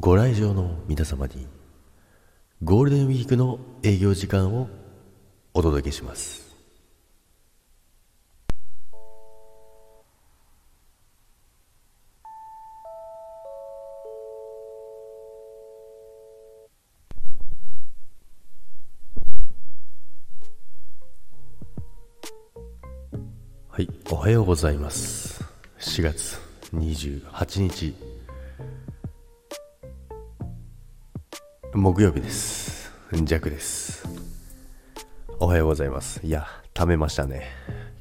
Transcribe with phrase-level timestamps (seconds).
[0.00, 1.46] ご来場の皆様に
[2.64, 4.68] ゴールデンウィークの営業時間を
[5.52, 6.52] お届けします。
[23.68, 25.44] はいおはようございます。
[25.78, 26.40] 4月
[26.72, 28.14] 28日。
[31.74, 32.92] 木曜日です。
[33.12, 34.06] ジャックです。
[35.40, 36.20] おはようございます。
[36.24, 37.48] いや貯めましたね。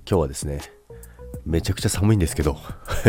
[0.08, 0.62] 今日はですね
[1.44, 2.56] めちゃくちゃ寒いんですけど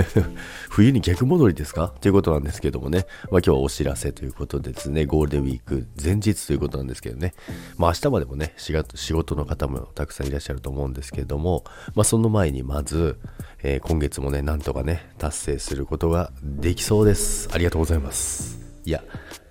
[0.71, 1.93] 冬に逆戻りですか？
[2.01, 7.35] ということなんですけどもね、まあ、今日はお知らせということでですね、ゴールデンウィーク前日ということなんですけどね、
[7.77, 8.73] まあ、明日までもね仕
[9.13, 13.19] 事の方もたくさんいらっしゃると思うんですけども、まあ、その前にまず、
[13.63, 17.51] えー、今月もね、なんとかね、達成することができそうです。
[17.53, 18.64] ありがとうございます。
[18.85, 19.03] いや、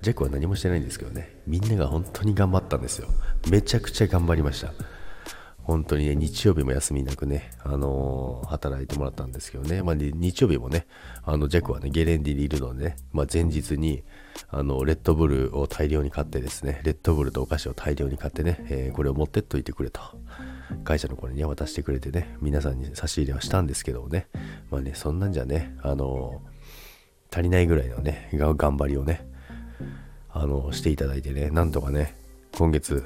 [0.02, 3.08] ジャックは何もしてないんですけどね、みんなが本当に頑張ったんですよ。
[3.50, 4.74] めちゃくちゃ頑張りました。
[5.64, 10.86] 本当にね、日曜日も休みなくね、あのー、働いてもらったんですけどね、まあ、日曜日もね、
[11.24, 14.04] あの、ジャックはね、ゲレンディにいるのでね、まあ、前日に、
[14.50, 20.02] あの、レッドブルを大量に買ってですね、レッドブルとお菓子を大量に買ってね、えー、これを持ってっといてくれと、
[20.84, 24.28] 会社の子にね、渡してくれてね、皆さんに差し入れはしたんですけどね、
[24.70, 26.53] まあね、そんなんじゃね、あのー、
[27.34, 29.26] 足りないぐらいのね、頑張りをね、
[30.30, 32.16] あのしていただいてね、なんとかね、
[32.56, 33.04] 今月、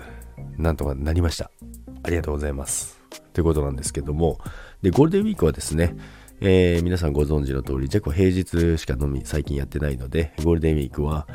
[0.57, 1.49] なんとかなりました。
[2.03, 2.99] ありがとうございます。
[3.31, 4.39] ということなんですけども、
[4.81, 5.95] で、ゴールデンウィークはですね、
[6.41, 11.25] えー、皆さんご存知の通り、ジェコ平日しか飲み最近やってないので、ゴールデンウィークは、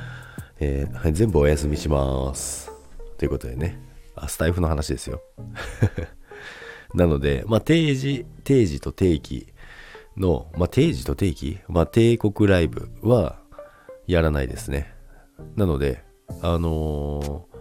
[0.60, 2.70] えー、はい、全部お休みします。
[3.16, 3.80] ということでね、
[4.16, 5.22] あ、スタイフの話ですよ。
[6.94, 9.48] なので、まあ、定時、定時と定期
[10.16, 13.38] の、まあ、定時と定期、まあ、帝国ライブは
[14.06, 14.92] やらないですね。
[15.56, 16.04] なので、
[16.42, 17.52] あのー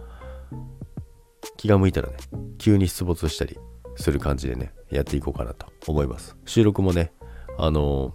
[1.62, 2.14] 気が向いたらね、
[2.58, 3.56] 急に出没したり
[3.94, 6.36] する感じでね、やっていこうかなと思います。
[6.44, 7.12] 収録もね、
[7.56, 8.12] あのー、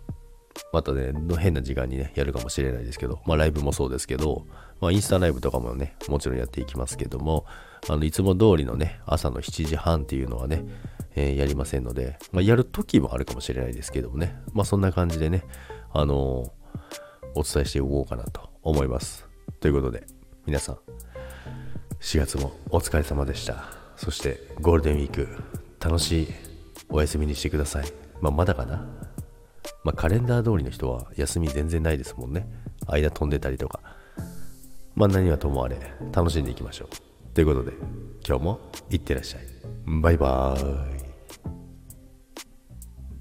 [0.73, 4.45] またね、変な時間にね、やるかもしれないですけど、まあライブもそうですけど、
[4.81, 7.45] まあインスタライブとかもね、もちろんやっていきますけども、
[7.88, 10.66] あの、いつも通りのね、朝の7時半っていうのはね、
[11.17, 15.44] えー、やりませんので、まあやる時もあるかもしれないですけどもね、まあそんな感じでね、
[15.91, 16.50] あのー、
[17.33, 19.25] お伝えしていこうかなと思います。
[19.59, 20.05] ということで、
[20.45, 20.78] 皆さん、
[22.01, 23.66] 4月もお疲れ様でした。
[23.95, 25.28] そしてゴールデンウィーク
[25.83, 26.28] 楽しい
[26.89, 27.91] お休みにしてください。
[28.22, 28.85] まあまだかな。
[29.84, 32.47] まあカレンダー通りの人は休み全然ないですもんね。
[32.85, 33.79] 間飛んでたりとか。
[34.94, 35.78] まあ何はともあれ
[36.11, 37.34] 楽しんでいきましょう。
[37.34, 37.73] ということで
[38.28, 38.59] 今日も
[38.91, 39.41] いってらっしゃい。
[39.88, 40.97] バイバーイ。